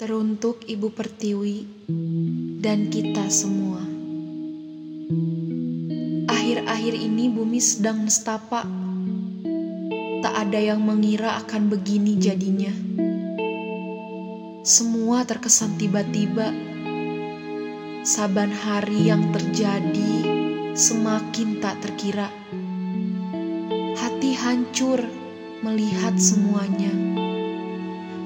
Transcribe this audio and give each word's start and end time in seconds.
Teruntuk 0.00 0.64
Ibu 0.64 0.96
Pertiwi 0.96 1.86
dan 2.60 2.88
kita 2.88 3.28
semua. 3.28 3.84
Akhir-akhir 6.30 6.94
ini 6.96 7.28
bumi 7.28 7.60
sedang 7.60 8.08
nestapa. 8.08 8.64
Tak 10.20 10.34
ada 10.36 10.60
yang 10.60 10.80
mengira 10.80 11.36
akan 11.44 11.68
begini 11.68 12.16
jadinya. 12.16 12.72
Semua 14.64 15.24
terkesan 15.28 15.76
tiba-tiba. 15.76 16.48
Saban 18.00 18.52
hari 18.52 19.12
yang 19.12 19.28
terjadi 19.36 20.12
semakin 20.72 21.60
tak 21.60 21.76
terkira. 21.84 22.32
Hati 24.00 24.32
hancur 24.32 25.04
melihat 25.60 26.16
semuanya. 26.16 27.19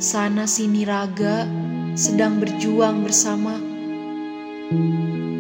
Sana 0.05 0.45
sini 0.45 0.84
raga 0.84 1.48
sedang 1.97 2.37
berjuang 2.37 3.09
bersama. 3.09 3.56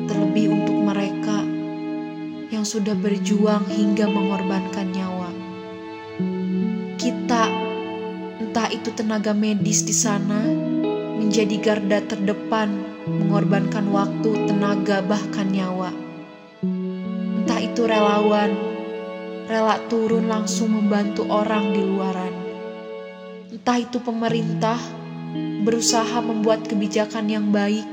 Terlebih 0.08 0.56
untuk 0.56 0.80
mereka 0.88 1.44
yang 2.48 2.64
sudah 2.64 2.96
berjuang 2.96 3.68
hingga 3.68 4.08
mengorbankan 4.08 4.88
nyawa. 4.88 5.28
Kita, 6.96 7.44
entah 8.40 8.72
itu 8.72 8.88
tenaga 8.96 9.36
medis 9.36 9.84
di 9.84 9.92
sana, 9.92 10.48
menjadi 11.20 11.60
garda 11.60 12.00
terdepan, 12.00 12.72
mengorbankan 13.04 13.92
waktu, 13.92 14.48
tenaga, 14.48 15.04
bahkan 15.04 15.52
nyawa. 15.52 15.92
Entah 16.64 17.60
itu 17.60 17.84
relawan, 17.84 18.56
rela 19.44 19.76
turun 19.92 20.24
langsung 20.24 20.72
membantu 20.72 21.28
orang 21.28 21.76
di 21.76 21.84
luaran. 21.84 22.43
Entah 23.54 23.78
itu 23.78 24.02
pemerintah, 24.02 24.82
berusaha 25.62 26.18
membuat 26.18 26.66
kebijakan 26.66 27.30
yang 27.30 27.54
baik 27.54 27.86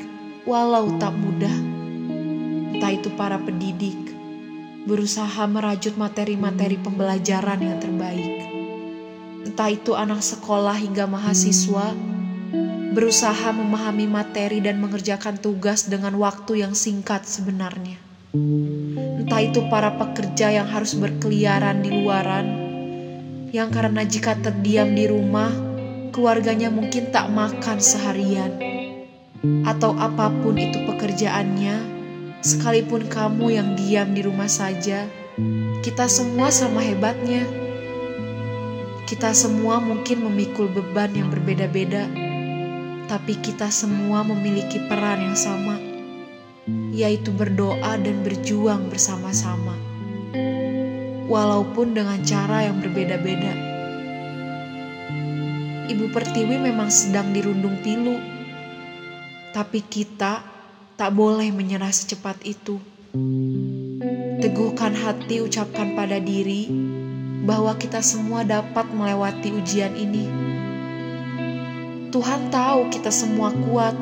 walau 0.49 0.97
tak 0.97 1.13
mudah. 1.13 1.53
Entah 2.73 2.89
itu 2.89 3.13
para 3.13 3.37
pendidik, 3.37 3.93
berusaha 4.89 5.45
merajut 5.45 5.93
materi-materi 6.01 6.81
pembelajaran 6.81 7.61
yang 7.61 7.77
terbaik. 7.77 8.41
Entah 9.45 9.69
itu 9.69 9.93
anak 9.93 10.25
sekolah 10.25 10.81
hingga 10.81 11.05
mahasiswa, 11.05 11.93
berusaha 12.97 13.53
memahami 13.53 14.09
materi 14.09 14.65
dan 14.65 14.81
mengerjakan 14.81 15.37
tugas 15.37 15.85
dengan 15.85 16.17
waktu 16.17 16.65
yang 16.65 16.73
singkat 16.73 17.29
sebenarnya. 17.29 18.01
Entah 19.21 19.41
itu 19.45 19.61
para 19.69 19.93
pekerja 19.93 20.57
yang 20.57 20.65
harus 20.65 20.97
berkeliaran 20.97 21.85
di 21.85 22.01
luaran, 22.01 22.60
yang 23.51 23.67
karena 23.67 24.07
jika 24.07 24.39
terdiam 24.39 24.95
di 24.95 25.11
rumah, 25.11 25.51
keluarganya 26.15 26.71
mungkin 26.71 27.11
tak 27.11 27.27
makan 27.27 27.83
seharian, 27.83 28.55
atau 29.67 29.91
apa 29.99 30.31
pun 30.31 30.55
itu 30.55 30.87
pekerjaannya, 30.87 31.75
sekalipun 32.39 33.11
kamu 33.11 33.59
yang 33.59 33.69
diam 33.75 34.15
di 34.15 34.23
rumah 34.23 34.47
saja, 34.47 35.03
kita 35.83 36.07
semua 36.07 36.47
sama 36.47 36.79
hebatnya. 36.79 37.43
Kita 39.03 39.35
semua 39.35 39.83
mungkin 39.83 40.23
memikul 40.23 40.71
beban 40.71 41.11
yang 41.11 41.27
berbeda-beda, 41.27 42.07
tapi 43.11 43.35
kita 43.35 43.67
semua 43.67 44.23
memiliki 44.23 44.79
peran 44.87 45.19
yang 45.19 45.35
sama, 45.35 45.75
yaitu 46.95 47.35
berdoa 47.35 47.99
dan 47.99 48.23
berjuang 48.23 48.87
bersama-sama, 48.87 49.75
walaupun 51.31 51.95
dengan 51.95 52.19
cara 52.27 52.67
yang 52.67 52.83
berbeda-beda. 52.83 53.55
Ibu 55.87 56.11
Pertiwi 56.11 56.59
memang 56.59 56.91
sedang 56.91 57.31
dirundung 57.31 57.79
pilu. 57.79 58.19
Tapi 59.55 59.79
kita 59.83 60.43
tak 60.99 61.11
boleh 61.15 61.47
menyerah 61.55 61.91
secepat 61.91 62.43
itu. 62.43 62.79
Teguhkan 64.43 64.91
hati 64.91 65.39
ucapkan 65.43 65.95
pada 65.95 66.19
diri 66.19 66.67
bahwa 67.47 67.75
kita 67.79 68.03
semua 68.03 68.43
dapat 68.43 68.87
melewati 68.91 69.55
ujian 69.55 69.95
ini. 69.95 70.27
Tuhan 72.11 72.51
tahu 72.51 72.91
kita 72.91 73.11
semua 73.11 73.51
kuat. 73.51 73.95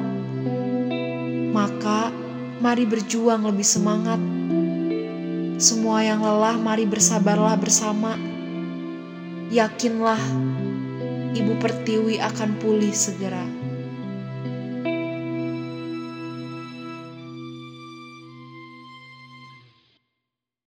Maka 1.49 2.13
mari 2.61 2.85
berjuang 2.85 3.45
lebih 3.45 3.65
semangat. 3.65 4.38
Semua 5.59 5.99
yang 5.99 6.23
lelah 6.23 6.55
mari 6.55 6.87
bersabarlah 6.87 7.59
bersama. 7.59 8.15
Yakinlah 9.51 10.23
Ibu 11.35 11.59
Pertiwi 11.59 12.15
akan 12.23 12.63
pulih 12.63 12.95
segera. 12.95 13.43